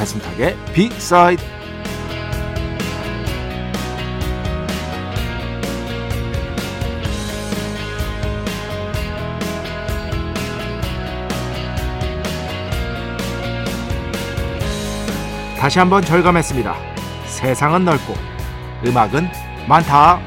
[0.00, 1.42] 배승탁의 비사이드
[15.58, 16.74] 다시 한번 절감했습니다.
[17.26, 18.14] 세상은 넓고
[18.86, 19.28] 음악은
[19.68, 20.18] 많다.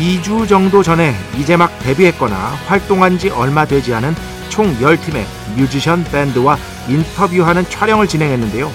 [0.00, 2.34] 이주 정도 전에 이제 막 데뷔했거나
[2.66, 4.14] 활동한 지 얼마 되지 않은
[4.48, 5.24] 총 10팀의
[5.58, 6.56] 뮤지션 밴드와
[6.88, 8.70] 인터뷰하는 촬영을 진행했는데요.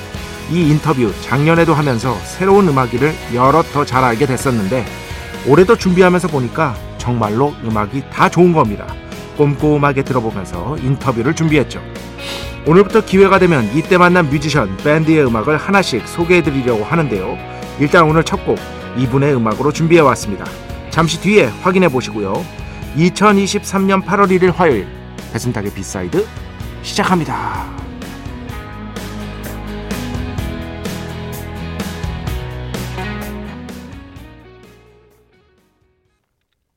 [0.51, 4.85] 이 인터뷰 작년에도 하면서 새로운 음악이를 여러 더 잘 알게 됐었는데
[5.47, 8.85] 올해도 준비하면서 보니까 정말로 음악이 다 좋은 겁니다.
[9.35, 11.81] 꼼꼼하게 들어보면서 인터뷰를 준비했죠.
[12.67, 17.35] 오늘부터 기회가 되면 이때 만난 뮤지션, 밴드의 음악을 하나씩 소개해드리려고 하는데요.
[17.79, 18.59] 일단 오늘 첫 곡
[18.97, 20.45] 이분의 음악으로 준비해왔습니다.
[20.95, 22.33] 잠시 뒤에 확인해 보시고요.
[22.95, 24.87] 2023년 8월 1일 화요일
[25.33, 26.25] 배순탁의 B side
[26.83, 27.65] 시작합니다.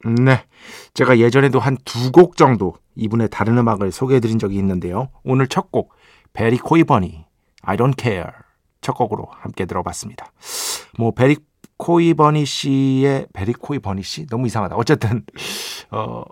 [0.05, 0.45] 네.
[0.95, 5.11] 제가 예전에도 한 두 곡 정도 이분의 다른 음악을 소개해 드린 적이 있는데요.
[5.23, 5.93] 오늘 첫 곡,
[6.33, 7.25] 베리 코이 버니,
[7.63, 8.31] I don't care.
[8.81, 10.33] 첫 곡으로 함께 들어봤습니다.
[10.99, 11.37] 뭐, 베리
[11.79, 14.27] 코이 버니 씨의, 베리 코이 버니 씨?
[14.27, 14.77] 너무 이상하다.
[14.77, 15.25] 어쨌든,
[15.91, 16.23] 어,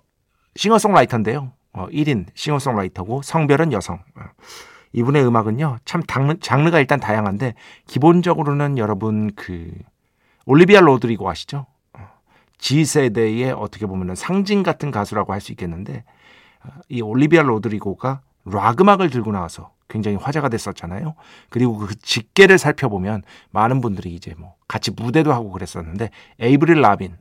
[0.57, 1.53] 싱어송라이터인데요.
[1.73, 3.97] 어, 1인 싱어송라이터고 성별은 여성.
[4.17, 4.23] 어,
[4.93, 7.55] 이분의 음악은요, 참 장르, 장르가 일단 다양한데,
[7.87, 9.73] 기본적으로는 여러분 그,
[10.47, 11.67] 올리비아 로드리고 아시죠?
[12.59, 16.05] Z세대의 어떻게 보면 상징 같은 가수라고 할 수 있겠는데
[16.89, 21.15] 이 올리비아 로드리고가 락 음악을 들고 나와서 굉장히 화제가 됐었잖아요.
[21.51, 26.11] 그리고 그 직계를 살펴보면 많은 분들이 이제 뭐 같이 무대도 하고 그랬었는데
[26.41, 27.17] 에이브릴 라빈.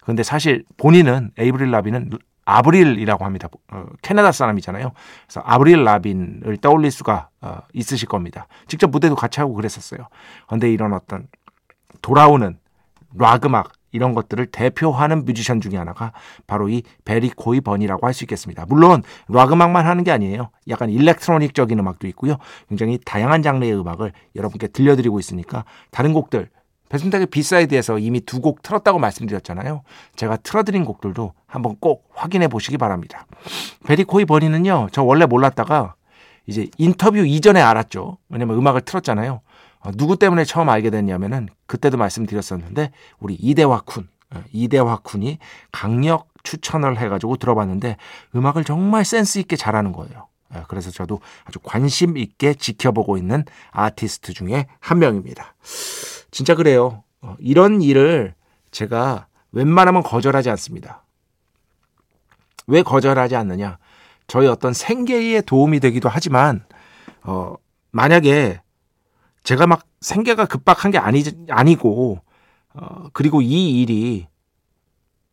[0.00, 2.10] 그런데 사실 본인은 에이브릴 라빈은
[2.44, 3.48] 아브릴이라고 합니다.
[3.70, 4.92] 어, 캐나다 사람이잖아요.
[5.26, 8.48] 그래서 아브릴 라빈을 떠올릴 수가 어, 있으실 겁니다.
[8.66, 10.08] 직접 무대도 같이 하고 그랬었어요.
[10.46, 11.28] 그런데 이런 어떤
[12.02, 12.58] 돌아오는
[13.14, 16.12] 락 음악 이런 것들을 대표하는 뮤지션 중에 하나가
[16.46, 18.66] 바로 이 베리 코이 버니라고 할 수 있겠습니다.
[18.68, 20.50] 물론 락 음악만 하는 게 아니에요.
[20.68, 22.36] 약간 electronic적인 음악도 있고요.
[22.68, 26.48] 굉장히 다양한 장르의 음악을 여러분께 들려드리고 있으니까 다른 곡들
[26.88, 29.82] 배순탁의 B side에서 이미 두 곡 틀었다고 말씀드렸잖아요.
[30.16, 33.26] 제가 틀어드린 곡들도 한번 꼭 확인해 보시기 바랍니다.
[33.86, 34.88] 베리 코이 버니는요.
[34.90, 35.94] 저 원래 몰랐다가
[36.46, 38.18] 이제 인터뷰 이전에 알았죠.
[38.28, 39.40] 왜냐면 음악을 틀었잖아요.
[39.80, 45.38] 어, 누구 때문에 처음 알게 됐냐면은 그때도 말씀드렸었는데 우리 이대화 쿤 어, 이대화 쿤이
[45.72, 47.96] 강력 추천을 해가지고 들어봤는데
[48.34, 50.28] 음악을 정말 센스 있게 잘하는 거예요.
[50.50, 55.54] 어, 그래서 저도 아주 관심 있게 지켜보고 있는 아티스트 중에 한 명입니다.
[56.30, 57.04] 진짜 그래요.
[57.38, 58.34] 이런 일을
[58.70, 61.04] 제가 웬만하면 거절하지 않습니다.
[62.66, 63.78] 왜 거절하지 않느냐?
[64.26, 66.64] 저희 어떤 생계에 도움이 되기도 하지만
[67.22, 67.54] 어,
[67.90, 68.60] 만약에
[69.42, 72.20] 제가 막 생계가 급박한 게 아니, 아니고,
[72.74, 74.26] 어, 그리고 이 일이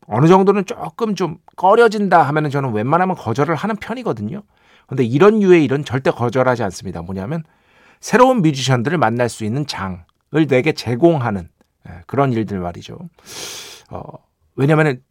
[0.06, 4.42] 어느 정도는 조금 좀 꺼려진다 하면은 저는 웬만하면 거절을 하는 편이거든요.
[4.86, 7.02] 근데 이런 유의 일은 절대 거절하지 않습니다.
[7.02, 7.44] 뭐냐면
[8.00, 10.02] 새로운 뮤지션들을 만날 수 있는 장을
[10.48, 11.48] 내게 제공하는
[11.88, 12.98] 예, 그런 일들 말이죠.
[13.90, 14.02] 어,
[14.56, 15.02] 왜냐면은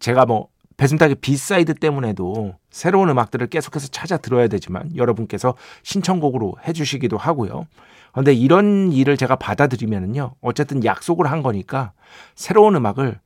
[0.00, 7.16] 제가 뭐 배순탁의 B side 때문에도 새로운 음악들을 계속해서 찾아 들어야 되지만 여러분께서 신청곡으로 해주시기도
[7.16, 7.66] 하고요.
[8.12, 11.92] 그런데 이런 일을 제가 받아들이면은요, 어쨌든 약속을 한 거니까
[12.34, 13.20] 새로운 음악을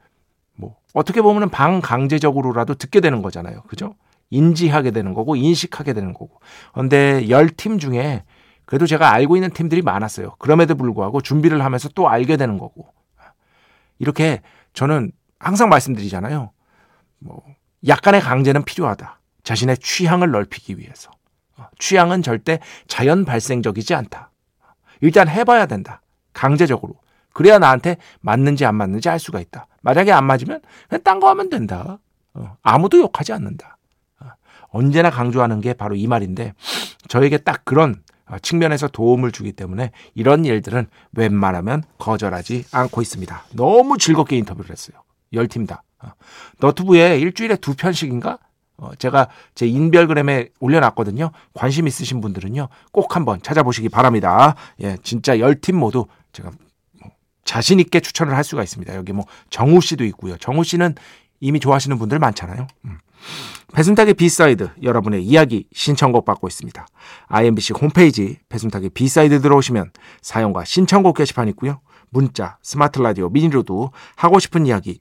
[0.57, 3.63] 뭐 어떻게 보면은 방강제적으로라도 듣게 되는 거잖아요.
[3.63, 3.95] 그죠?
[4.31, 6.41] 인지하게 되는 거고 인식하게 되는 거고.
[6.73, 8.25] 그런데 열 팀 중에
[8.65, 10.37] 그래도 제가 알고 있는 팀들이 많았어요.
[10.39, 12.89] 그럼에도 불구하고 준비를 하면서 또 알게 되는 거고.
[13.99, 14.41] 이렇게
[14.73, 16.51] 저는 항상 말씀드리잖아요.
[17.21, 17.43] 뭐
[17.87, 19.21] 약간의 강제는 필요하다.
[19.43, 21.11] 자신의 취향을 넓히기 위해서.
[21.57, 22.59] 어, 취향은 절대
[22.89, 24.31] 자연 발생적이지 않다.
[25.01, 26.03] 일단 해봐야 된다.
[26.33, 26.95] 강제적으로.
[27.33, 29.67] 그래야 나한테 맞는지 안 맞는지 알 수가 있다.
[29.83, 31.99] 만약에 안 맞으면 그냥 딴 거 하면 된다.
[32.35, 33.77] 어, 아무도 욕하지 않는다.
[34.21, 34.27] 어,
[34.71, 36.55] 언제나 강조하는 게 바로 이 말인데
[37.09, 38.03] 저에게 딱 그런
[38.41, 43.45] 측면에서 도움을 주기 때문에 이런 일들은 웬만하면 거절하지 않고 있습니다.
[43.55, 44.97] 너무 즐겁게 인터뷰를 했어요.
[45.33, 45.83] 열 팀 다.
[46.61, 48.39] 너튜브에 일주일에 두 편씩인가
[48.85, 51.31] 어, 제가 제 인별그램에 올려놨거든요.
[51.55, 54.55] 관심 있으신 분들은요, 꼭 한번 찾아보시기 바랍니다.
[54.83, 56.51] 예, 진짜 열 팀 모두 제가
[57.01, 57.11] 뭐
[57.45, 58.95] 자신 있게 추천을 할 수가 있습니다.
[58.97, 60.37] 여기 뭐 정우 씨도 있고요.
[60.37, 60.95] 정우 씨는
[61.41, 62.67] 이미 좋아하시는 분들 많잖아요.
[62.87, 62.99] 음.
[63.75, 66.87] 배순탁의 B side 여러분의 이야기 신청곡 받고 있습니다.
[67.29, 69.91] IMBC 홈페이지 배순탁의 B side 들어오시면
[70.23, 71.81] 사연과 신청곡 게시판 있고요.
[72.11, 75.01] 문자, 스마트 라디오, 미니로도 하고 싶은 이야기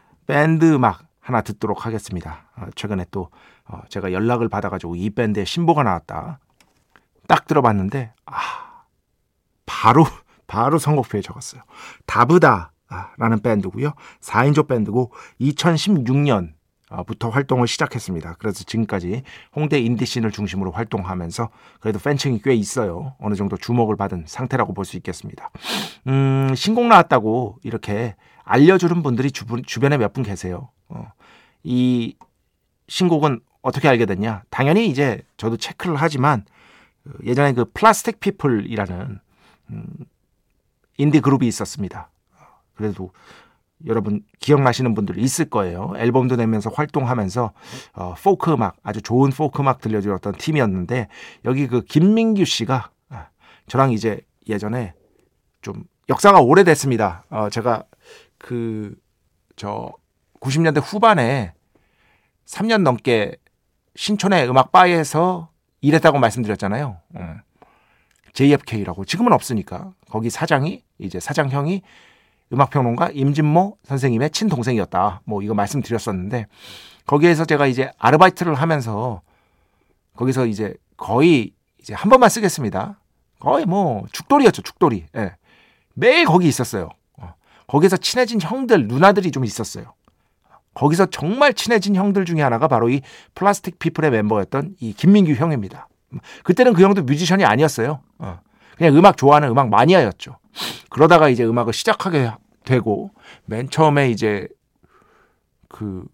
[0.31, 2.45] 밴드 음악 하나 듣도록 하겠습니다.
[2.55, 3.31] 어, 최근에 또
[3.65, 6.39] 어, 제가 연락을 받아가지고 이 밴드의 신보가 나왔다.
[7.27, 8.85] 딱 들어봤는데 아
[9.65, 10.05] 바로
[10.47, 11.63] 바로 선곡표에 적었어요.
[12.05, 13.91] 다브다라는 밴드고요.
[14.21, 15.11] 4인조 밴드고
[15.41, 16.53] 2016년
[17.07, 18.35] 부터 활동을 시작했습니다.
[18.39, 19.23] 그래서 지금까지
[19.55, 21.49] 홍대 인디 scene을 중심으로 활동하면서
[21.79, 23.15] 그래도 팬층이 꽤 있어요.
[23.19, 25.49] 어느 정도 주목을 받은 상태라고 볼 수 있겠습니다.
[26.07, 30.69] 음, 신곡 나왔다고 이렇게 알려주는 분들이 주변, 주변에 몇 분 계세요.
[30.89, 31.11] 어,
[31.63, 32.15] 이
[32.89, 34.43] 신곡은 어떻게 알게 됐냐?
[34.49, 36.43] 당연히 이제 저도 체크를 하지만
[37.03, 39.19] 그 예전에 그 플라스틱 피플이라는
[39.69, 39.85] 음,
[40.97, 42.09] 인디 그룹이 있었습니다.
[42.75, 43.11] 그래도
[43.85, 45.93] 여러분 기억나시는 분들 있을 거예요.
[45.97, 47.53] 앨범도 내면서 활동하면서
[47.93, 51.07] 어, 포크 음악 아주 좋은 포크 음악 들려주었던 팀이었는데
[51.45, 53.27] 여기 그 김민규 씨가 아,
[53.67, 54.93] 저랑 이제 예전에
[55.61, 57.25] 좀 역사가 오래됐습니다.
[57.29, 57.83] 어, 제가
[58.37, 58.95] 그
[59.61, 59.91] 저
[60.39, 61.53] 90년대 후반에
[62.47, 63.35] 3년 넘게
[63.95, 65.51] 신촌의 음악 바에서
[65.81, 66.97] 일했다고 말씀드렸잖아요.
[67.13, 67.35] 어.
[68.33, 71.83] JFK라고 지금은 없으니까 거기 사장이 이제 사장형이
[72.53, 75.21] 음악평론가 임진모 선생님의 친동생이었다.
[75.25, 76.47] 뭐 이거 말씀드렸었는데
[77.05, 79.21] 거기에서 제가 이제 아르바이트를 하면서
[80.15, 82.99] 거기서 이제 거의 이제 한 번만 쓰겠습니다.
[83.39, 85.05] 거의 뭐 죽돌이였죠, 죽돌이.
[85.15, 85.35] 예.
[85.93, 86.89] 매일 거기 있었어요.
[87.67, 89.93] 거기서 친해진 형들, 누나들이 좀 있었어요.
[90.73, 93.01] 거기서 정말 친해진 형들 중에 하나가 바로 이
[93.33, 95.87] 플라스틱 피플의 멤버였던 이 김민규 형입니다.
[96.43, 98.01] 그때는 그 형도 뮤지션이 아니었어요.
[98.19, 98.39] 어.
[98.77, 100.37] 그냥 음악 좋아하는 음악 마니아였죠.
[100.89, 102.31] 그러다가 이제 음악을 시작하게
[102.63, 103.11] 되고
[103.45, 104.47] 맨 처음에 이제
[105.67, 106.05] 그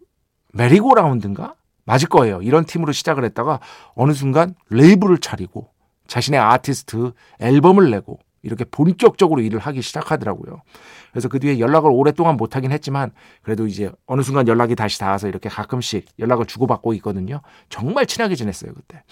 [0.54, 2.42] 메리고라운드인가 맞을 거예요.
[2.42, 3.60] 이런 팀으로 시작을 했다가
[3.96, 5.70] 어느 순간 레이블을 차리고
[6.08, 10.62] 자신의 아티스트 앨범을 내고 이렇게 본격적으로 일을 하기 시작하더라고요.
[11.12, 13.12] 그래서 그 뒤에 연락을 오랫동안 못하긴 했지만
[13.42, 17.42] 그래도 이제 어느 순간 연락이 다시 닿아서 이렇게 가끔씩 연락을 주고받고 있거든요.
[17.70, 19.04] 정말 친하게 지냈어요 그때.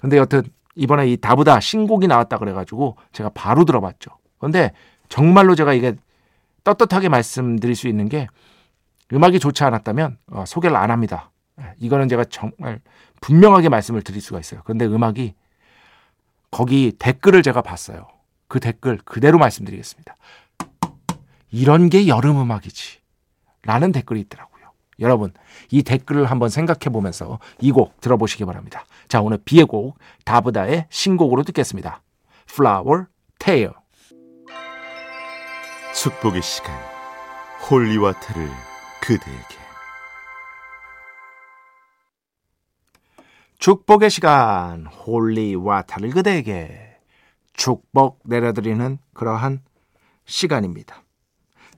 [0.00, 0.42] 근데 여튼
[0.74, 4.10] 이번에 이 다부다 신곡이 나왔다 그래가지고 제가 바로 들어봤죠.
[4.38, 4.72] 근데
[5.08, 5.96] 정말로 제가 이게
[6.64, 8.28] 떳떳하게 말씀드릴 수 있는 게
[9.12, 11.30] 음악이 좋지 않았다면 어, 소개를 안 합니다.
[11.60, 12.80] 예, 이거는 제가 정말
[13.20, 14.60] 분명하게 말씀을 드릴 수가 있어요.
[14.64, 15.34] 그런데 음악이
[16.50, 18.08] 거기 댓글을 제가 봤어요.
[18.48, 20.16] 그 댓글 그대로 말씀드리겠습니다.
[21.50, 23.00] 이런 게 여름 음악이지.
[23.64, 24.70] 라는 댓글이 있더라고요.
[25.00, 25.32] 여러분,
[25.70, 28.84] 이 댓글을 한번 생각해 보면서 이 곡 들어보시기 바랍니다.
[29.08, 32.02] 자, 오늘 B의 곡 다브다의 신곡으로 듣겠습니다.
[32.50, 33.06] Flower
[33.38, 33.79] Tale.
[35.94, 36.72] 축복의 시간
[37.68, 38.48] holy water를
[39.00, 39.60] 그대에게
[43.58, 46.96] 축복의 시간 holy water를 그대에게
[47.52, 49.62] 축복 내려드리는 그러한
[50.24, 51.02] 시간입니다.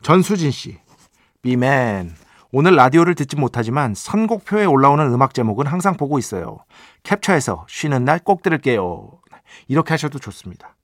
[0.03, 0.79] 전수진 씨,
[1.43, 2.15] 비맨.
[2.53, 6.59] 오늘 라디오를 듣지 못하지만 선곡표에 올라오는 음악 제목은 항상 보고 있어요.
[7.03, 9.11] 캡처해서 쉬는 날 꼭 들을게요.
[9.69, 10.77] 이렇게 하셔도 좋습니다.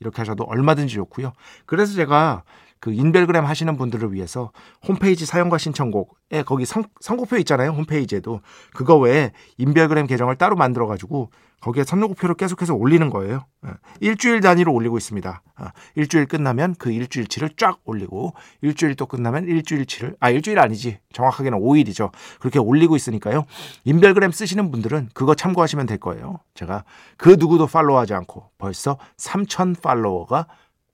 [0.00, 1.32] 이렇게 하셔도 얼마든지 좋고요.
[1.66, 2.42] 그래서 제가
[2.80, 4.52] 그 인별그램 하시는 분들을 위해서
[4.86, 7.70] 홈페이지 사용과 신청곡에 거기 선, 선곡표 있잖아요.
[7.70, 8.40] 홈페이지에도
[8.74, 11.30] 그거 외에 인별그램 계정을 따로 만들어 가지고
[11.60, 13.44] 거기에 선곡표를 계속해서 올리는 거예요.
[13.66, 13.70] 예.
[14.00, 15.42] 일주일 단위로 올리고 있습니다.
[15.56, 21.58] 아, 일주일 끝나면 그 일주일치를 쫙 올리고 일주일 또 끝나면 일주일치를 아 일주일 아니지 정확하게는
[21.58, 22.12] 5일이죠.
[22.40, 23.46] 그렇게 올리고 있으니까요.
[23.84, 26.40] 인별그램 쓰시는 분들은 그거 참고하시면 될 거예요.
[26.54, 26.84] 제가
[27.16, 30.46] 그 누구도 팔로우하지 않고 벌써 3천 팔로워가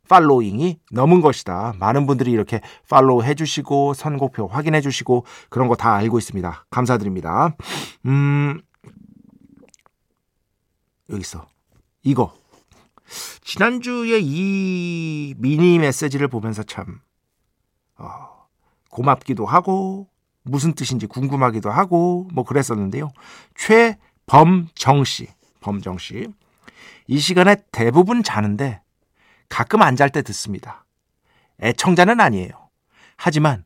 [0.09, 1.75] 팔로잉이 넘은 것이다.
[1.79, 6.67] 많은 분들이 이렇게 팔로우 해주시고 선곡표 확인해 주시고 그런 거 다 알고 있습니다.
[6.71, 7.57] 감사드립니다.
[8.07, 8.61] 음,
[11.11, 11.47] 여기 있어.
[12.03, 12.35] 이거.
[13.43, 17.01] 지난주에 이 미니 메시지를 보면서 참,
[17.99, 18.47] 어,
[18.91, 20.09] 고맙기도 하고,
[20.45, 23.11] 무슨 뜻인지 궁금하기도 하고, 뭐 그랬었는데요.
[23.57, 25.29] 최범정 씨,
[25.61, 26.29] 범정 씨.
[27.07, 28.81] 이 시간에 대부분 자는데
[29.53, 30.87] 가끔 안 잘 때 듣습니다.
[31.61, 32.71] 애청자는 아니에요.
[33.17, 33.65] 하지만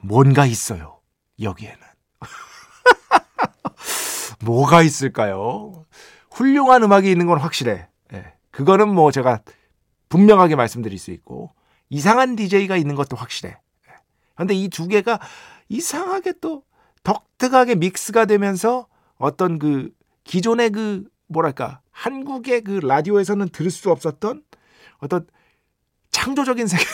[0.00, 1.00] 뭔가 있어요.
[1.40, 1.78] 여기에는.
[4.44, 5.86] 뭐가 있을까요?
[6.30, 7.88] 훌륭한 음악이 있는 건 확실해.
[8.12, 8.34] 예.
[8.50, 9.40] 그거는 뭐 제가
[10.10, 11.52] 분명하게 말씀드릴 수 있고
[11.88, 13.56] 이상한 DJ가 있는 것도 확실해.
[14.34, 15.18] 그런데 이 두 개가
[15.70, 16.62] 이상하게 또
[17.04, 19.90] 독특하게 믹스가 되면서 어떤 그
[20.24, 24.42] 기존의 그 뭐랄까 한국의 그 라디오에서는 들을 수 없었던
[24.98, 25.26] 어떤
[26.10, 26.92] 창조적인 세계를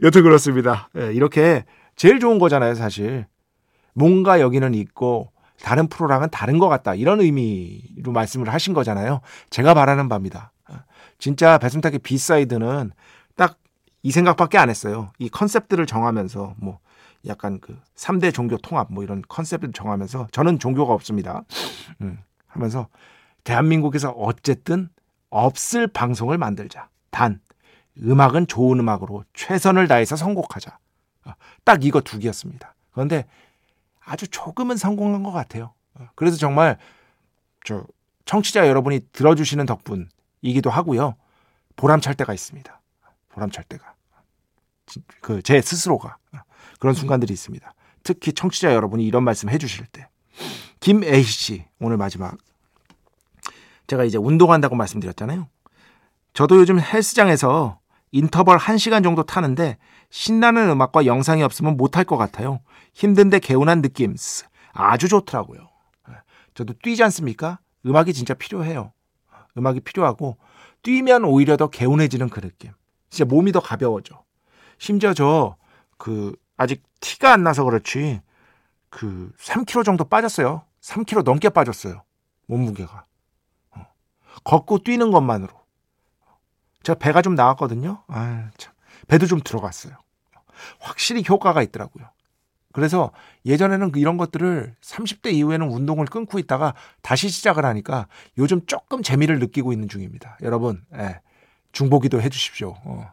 [0.02, 0.88] 여튼 그렇습니다.
[0.96, 3.26] 예, 이렇게 제일 좋은 거잖아요, 사실.
[3.94, 5.32] 뭔가 여기는 있고
[5.62, 6.94] 다른 프로랑은 다른 것 같다.
[6.94, 9.20] 이런 의미로 말씀을 하신 거잖아요.
[9.50, 10.52] 제가 바라는 바입니다.
[11.18, 12.92] 진짜 배순탁의 B side는
[13.36, 13.58] 딱
[14.06, 15.10] 이 생각밖에 안 했어요.
[15.18, 16.78] 이 컨셉들을 정하면서 뭐
[17.26, 21.42] 약간 그 3대 종교 통합 뭐 이런 컨셉을 정하면서 저는 종교가 없습니다.
[22.02, 22.86] 음, 하면서
[23.42, 24.90] 대한민국에서 어쨌든
[25.44, 26.88] 없을 방송을 만들자.
[27.10, 27.40] 단
[28.02, 30.78] 음악은 좋은 음악으로 최선을 다해서 선곡하자.
[31.64, 32.74] 딱 이거 두 개였습니다.
[32.92, 33.26] 그런데
[34.04, 35.72] 아주 조금은 성공한 것 같아요.
[36.14, 36.78] 그래서 정말
[37.64, 37.84] 저
[38.26, 41.16] 청취자 여러분이 들어주시는 덕분이기도 하고요.
[41.76, 42.80] 보람찰 때가 있습니다.
[43.30, 43.94] 보람찰 때가.
[45.20, 46.16] 그 제 스스로가
[46.78, 47.74] 그런 순간들이 있습니다.
[48.04, 50.08] 특히 청취자 여러분이 이런 말씀 해주실 때.
[50.80, 52.36] 김에희 씨, 오늘 마지막.
[53.86, 55.48] 제가 이제 운동한다고 말씀드렸잖아요.
[56.32, 57.78] 저도 요즘 헬스장에서
[58.12, 59.78] 인터벌 1시간 정도 타는데
[60.10, 62.60] 신나는 음악과 영상이 없으면 못할 것 같아요.
[62.94, 64.14] 힘든데 개운한 느낌.
[64.72, 65.68] 아주 좋더라고요.
[66.10, 66.14] 예,
[66.54, 67.58] 저도 뛰지 않습니까?
[67.84, 68.92] 음악이 진짜 필요해요.
[69.56, 70.36] 음악이 필요하고
[70.82, 72.72] 뛰면 오히려 더 개운해지는 그 느낌.
[73.10, 74.22] 진짜 몸이 더 가벼워져.
[74.78, 75.56] 심지어 저
[75.98, 78.20] 그 아직 티가 안 나서 그렇지
[78.88, 80.62] 그 3kg 정도 빠졌어요.
[80.80, 82.02] 3kg 넘게 빠졌어요.
[82.46, 83.04] 몸무게가.
[84.36, 84.40] 어.
[84.44, 85.50] 걷고 뛰는 것만으로.
[86.82, 88.02] 제가 배가 좀 나왔거든요.
[88.08, 88.72] 아, 참.
[89.08, 89.94] 배도 좀 들어갔어요.
[90.80, 92.06] 확실히 효과가 있더라고요.
[92.72, 93.10] 그래서
[93.46, 99.72] 예전에는 이런 것들을 30대 이후에는 운동을 끊고 있다가 다시 시작을 하니까 요즘 조금 재미를 느끼고
[99.72, 100.36] 있는 중입니다.
[100.42, 101.20] 여러분, 예,
[101.72, 102.74] 중보기도 해주십시오.
[102.84, 103.12] 어.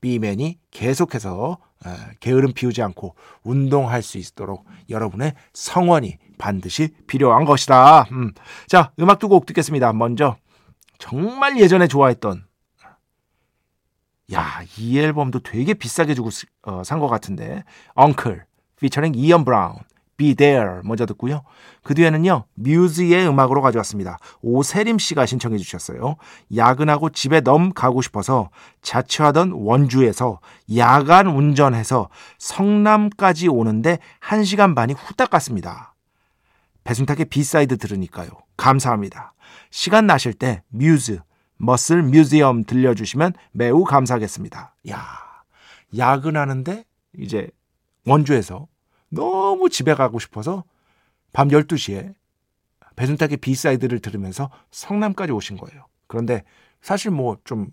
[0.00, 3.14] 비맨이 계속해서 예, 게으름 피우지 않고
[3.44, 8.06] 운동할 수 있도록 여러분의 성원이 반드시 필요한 것이다.
[8.12, 8.32] 음.
[8.66, 9.92] 자, 음악 두 곡 듣겠습니다.
[9.92, 10.36] 먼저
[11.02, 12.44] 정말 예전에 좋아했던
[14.32, 16.30] 야, 이 앨범도 되게 비싸게 주고
[16.62, 17.64] 어, 산것 같은데.
[18.00, 18.42] Uncle,
[18.78, 19.74] featuring 이언 브라운,
[20.16, 21.42] Be There 먼저 듣고요.
[21.82, 24.18] 그 뒤에는요, 뮤즈의 음악으로 가져왔습니다.
[24.42, 26.14] 오세림 씨가 신청해 주셨어요.
[26.54, 28.50] 야근하고 집에 넘 가고 싶어서
[28.82, 30.38] 자취하던 원주에서
[30.76, 35.94] 야간 운전해서 성남까지 오는데 1시간 반이 후딱 갔습니다.
[36.84, 38.30] 배순탁의 B side 들으니까요.
[38.62, 39.34] 감사합니다.
[39.70, 41.20] 시간 나실 때 뮤즈
[41.56, 44.76] Muscle Museum 들려주시면 매우 감사하겠습니다.
[44.90, 45.06] 야,
[45.96, 46.84] 야근하는데
[47.18, 47.48] 이제
[48.06, 48.68] 원주에서
[49.08, 50.64] 너무 집에 가고 싶어서
[51.32, 52.14] 밤 12시에
[52.94, 55.86] 배순탁의 B side를 들으면서 성남까지 오신 거예요.
[56.06, 56.44] 그런데
[56.80, 57.68] 사실 뭐 좀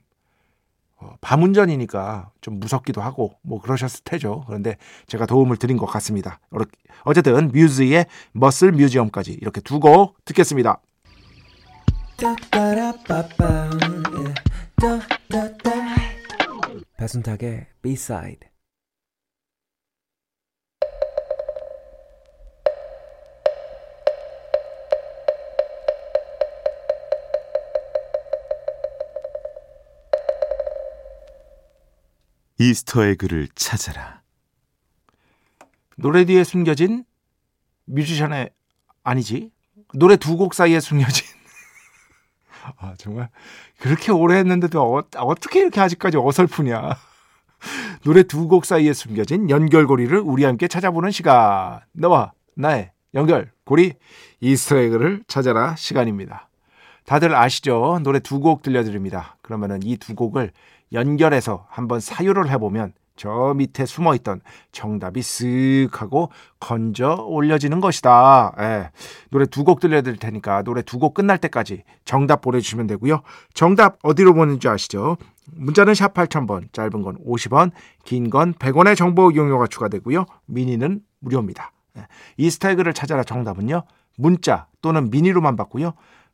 [1.02, 4.44] 어, 밤운전이니까 좀 무섭기도 하고 뭐 그러셨을 테죠.
[4.48, 4.76] 그런데
[5.08, 6.40] 제가 도움을 드린 것 같습니다.
[7.04, 10.82] 어쨌든 뮤즈의 Muscle Museum까지 이렇게 두 곡 듣겠습니다.
[16.98, 18.49] 배순탁의 B-side
[32.60, 34.22] 이스터에그를 찾아라.
[35.96, 37.06] 노래 뒤에 숨겨진
[37.86, 38.52] 뮤지션의
[39.04, 39.52] 아니지?
[39.94, 41.26] 노래 두 곡 사이에 숨겨진.
[42.78, 43.30] 아 정말
[43.80, 46.98] 그렇게 오래 했는데도 어, 어떻게 이렇게 아직까지 어설프냐.
[48.04, 51.80] 노래 두 곡 사이에 숨겨진 연결고리를 우리 함께 찾아보는 시간.
[51.94, 53.94] 너와 나의 연결고리
[54.42, 56.50] 이스터에그를 찾아라 시간입니다.
[57.06, 58.00] 다들 아시죠?
[58.04, 59.38] 노래 두 곡 들려드립니다.
[59.42, 60.52] 그러면은 이 두 곡을
[60.94, 64.40] 연결해서 한번 사유를 해보면 저 밑에 숨어 있던
[64.72, 68.54] 정답이 쓱 하고 건져 올려지는 것이다.
[68.60, 68.92] 예.
[69.30, 73.22] 노래 두 곡 들려드릴 테니까 노래 두 곡 끝날 때까지 정답 보내주시면 되고요.
[73.54, 75.18] 정답 어디로 보내는지 아시죠?
[75.52, 77.72] 문자는 샵 8000번, 짧은 건 50원,
[78.06, 80.26] 긴 건 100원의 정보 이용료가 추가되고요.
[80.46, 81.74] 미니는 무료입니다.
[81.98, 82.08] 예.
[82.38, 83.84] 이스타그를 찾아라 정답은요.
[84.18, 85.92] 문자 또는 미니로만 받고요.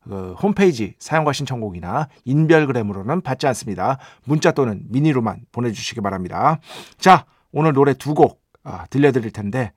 [0.08, 3.98] 그 홈페이지 사용과 신청곡이나 인별그램으로는 받지 않습니다.
[4.24, 6.60] 문자 또는 미니로만 보내주시기 바랍니다.
[6.98, 9.72] 자, 오늘 노래 두곡 아, 들려드릴 텐데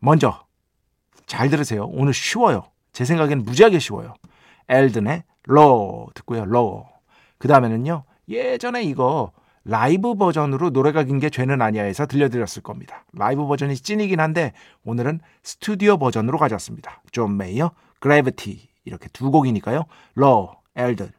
[0.00, 0.44] 먼저
[1.26, 1.86] 잘 들으세요.
[1.86, 2.64] 오늘 쉬워요.
[2.92, 4.14] 제 생각엔 무지하게 쉬워요.
[4.68, 6.44] 엘든의 Law 듣고요.
[6.44, 6.86] Law.
[7.38, 8.04] 그 다음에는요.
[8.28, 9.32] 예전에 이거
[9.64, 13.04] 라이브 버전으로 노래가 긴 게 죄는 아니야에서 들려드렸을 겁니다.
[13.12, 14.52] 라이브 버전이 찐이긴 한데
[14.84, 17.02] 오늘은 스튜디오 버전으로 가져왔습니다.
[17.10, 19.84] 존 메이어, Gravity 이렇게 두 곡이니까요.
[20.14, 21.10] Law, 엘든,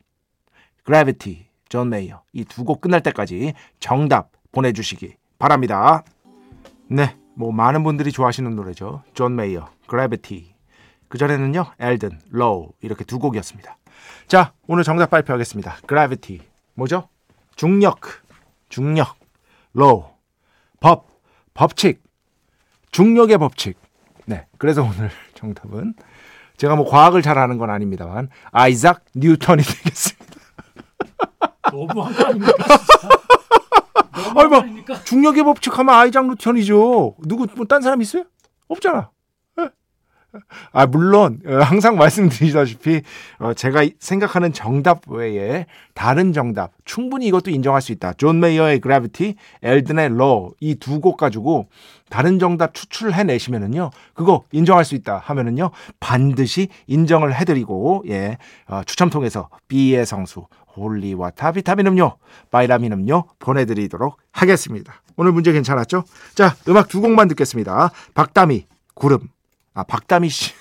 [0.83, 6.03] Gravity, 존 메이어 이 두 곡 끝날 때까지 정답 보내주시기 바랍니다.
[6.87, 9.03] 네, 뭐 많은 분들이 좋아하시는 노래죠.
[9.13, 10.53] 존 메이어, Gravity.
[11.07, 13.77] 그 전에는요, 엘든, Law 이렇게 두 곡이었습니다.
[14.27, 15.77] 자, 오늘 정답 발표하겠습니다.
[15.87, 16.41] Gravity
[16.75, 17.09] 뭐죠?
[17.55, 17.99] 중력,
[18.69, 19.15] 중력,
[19.73, 20.05] Law,
[20.79, 21.07] 법,
[21.53, 22.03] 법칙,
[22.91, 23.77] 중력의 법칙.
[24.25, 25.93] 네, 그래서 오늘 정답은
[26.57, 30.25] 제가 뭐 과학을 잘 아는 건 아닙니다만 아이작 뉴턴이 되겠습니다.
[31.71, 32.53] 너무한 거 아닙니까?
[34.37, 34.63] 아니 뭐
[35.03, 37.15] 중력의 법칙 하면 아이작 뉴턴이죠.
[37.25, 38.23] 누구 뭐 딴 사람 있어요?
[38.67, 39.09] 없잖아.
[40.73, 43.01] 아 물론 어, 항상 말씀드리다시피
[43.39, 48.11] 어, 제가 생각하는 정답 외에 다른 정답 충분히 이것도 인정할 수 있다.
[48.13, 51.69] 존 메이어의 Gravity, 엘든의 로이 두 곡 가지고
[52.09, 58.37] 다른 정답 추출해 내시면은요 그거 인정할 수 있다 하면은요 반드시 인정을 해드리고 예
[58.67, 62.17] 어, 추첨 통해서 B의 성수 Holy water 비타민 음료,
[62.51, 65.01] 바이라민 음료 보내드리도록 하겠습니다.
[65.15, 66.03] 오늘 문제 괜찮았죠?
[66.35, 67.91] 자, 음악 두 곡만 듣겠습니다.
[68.13, 69.29] 박다미, 구름,
[69.73, 70.51] 아, 박다미 씨.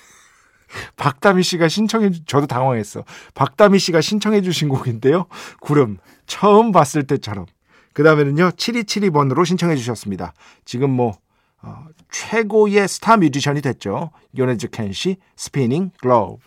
[0.97, 3.03] 박다미 씨가 신청해 주, 저도 당황했어.
[3.33, 5.25] 박다미 씨가 신청해 주신 곡인데요.
[5.59, 5.97] 구름.
[6.25, 7.45] 처음 봤을 때처럼.
[7.93, 10.33] 그 다음에는요, 7272번으로 신청해 주셨습니다.
[10.65, 11.17] 지금 뭐,
[11.65, 14.11] 어, 최고의 스타 뮤지션이 됐죠.
[14.37, 16.37] 요네즈 켄시, Spinning Globe.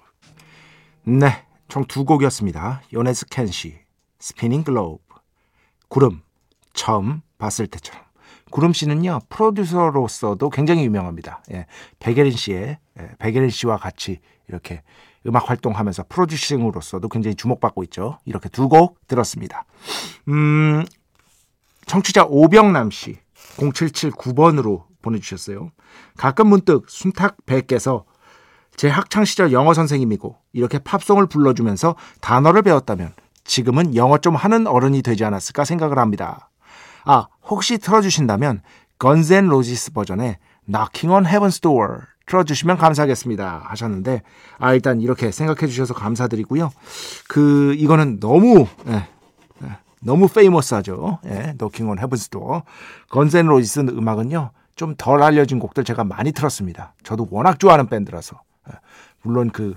[1.05, 2.83] 네, 총 두 곡이었습니다.
[2.93, 3.75] 요네즈 켄시,
[4.21, 4.99] Spinning Globe.
[5.89, 6.23] 구름.
[6.73, 8.01] 처음 봤을 때처럼.
[8.51, 11.43] 구름 씨는요 프로듀서로서도 굉장히 유명합니다.
[11.53, 11.67] 예,
[11.99, 14.83] 백예린 씨의 예, 백예린 씨와 같이 이렇게
[15.27, 18.19] 음악 활동하면서 프로듀싱으로서도 굉장히 주목받고 있죠.
[18.25, 19.65] 이렇게 두 곡 들었습니다.
[20.29, 20.85] 음,
[21.87, 23.19] 청취자 오병남 씨
[23.57, 25.71] 0779번으로 보내주셨어요.
[26.17, 28.05] 가끔 문득 순탁 배께서
[28.77, 33.13] 제 학창 시절 영어 선생님이고 이렇게 팝송을 불러주면서 단어를 배웠다면
[33.45, 36.51] 지금은 영어 좀 하는 어른이 되지 않았을까 생각을 합니다.
[37.05, 38.63] 아, 혹시 틀어주신다면
[38.99, 44.23] Guns N' Roses 버전의 Knocking on Heaven's Door 틀어주시면 감사하겠습니다 하셨는데
[44.59, 46.71] 아 일단 이렇게 생각해 주셔서 감사드리고요.
[47.29, 49.09] 그 이거는 너무 예,
[49.65, 51.21] 예, 너무 famous하죠.
[51.25, 52.63] 예, on Heaven's Door
[53.09, 56.95] 건센 로지스 음악은요 좀 덜 알려진 곡들 제가 많이 틀었습니다.
[57.03, 58.75] 저도 워낙 좋아하는 밴드라서 예,
[59.23, 59.75] 물론 그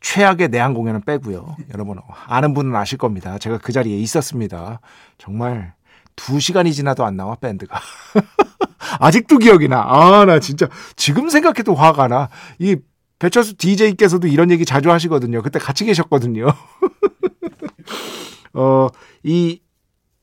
[0.00, 1.56] 최악의 내한 공연은 빼고요.
[1.74, 3.36] 여러분 아는 분은 아실 겁니다.
[3.38, 4.80] 제가 그 자리에 있었습니다.
[5.18, 5.74] 정말
[6.14, 7.80] 두 시간이 지나도 안 나와 밴드가.
[9.00, 9.82] 아직도 기억이 나.
[9.82, 12.28] 아, 나 진짜 지금 생각해도 화가 나.
[12.60, 12.76] 이
[13.18, 15.42] 배철수 DJ께서도 이런 얘기 자주 하시거든요.
[15.42, 16.46] 그때 같이 계셨거든요.
[18.54, 18.86] 어,
[19.24, 19.60] 이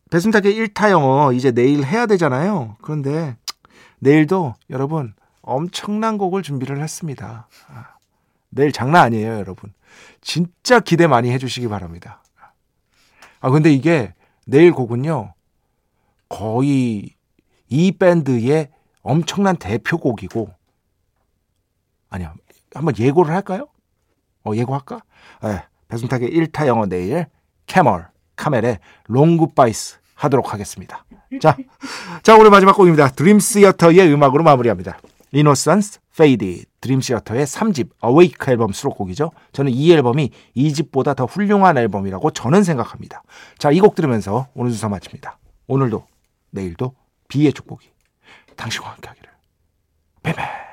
[0.10, 2.78] 배순탁의 1타 영어 이제 내일 해야 되잖아요.
[2.82, 3.36] 그런데
[4.00, 7.48] 내일도 여러분 엄청난 곡을 준비를 했습니다.
[7.68, 7.96] 아,
[8.50, 9.74] 내일 장난 아니에요, 여러분.
[10.22, 12.24] 진짜 기대 많이 해주시기 바랍니다.
[13.40, 14.14] 아, 근데 이게
[14.46, 15.34] 내일 곡은요.
[16.30, 17.16] 거의
[17.70, 18.70] 이 밴드의
[19.04, 20.52] 엄청난 대표곡이고
[22.10, 22.34] 아니야.
[22.74, 23.68] 한번 예고를 할까요?
[24.44, 25.02] 어, 예고할까?
[25.44, 27.28] 네, 배순탁의 1타 영어 내일
[27.68, 31.06] 캐멀, 카멜의 Long Goodbyes 하도록 하겠습니다.
[31.42, 31.58] 자,
[32.24, 33.10] 자 오늘 마지막 곡입니다.
[33.10, 35.00] 드림시어터의 음악으로 마무리합니다.
[35.32, 39.32] Innocence Faded, 드림시어터의 3집 Awake 앨범 수록곡이죠.
[39.52, 43.24] 저는 이 앨범이 2집보다 더 훌륭한 앨범이라고 저는 생각합니다.
[43.58, 45.38] 자, 이 곡 들으면서 오늘 주사 마칩니다.
[45.68, 46.06] 오늘도
[46.52, 46.94] 내일도
[47.28, 47.90] B의 축복이
[48.56, 50.65] 당신과 함께 하기를.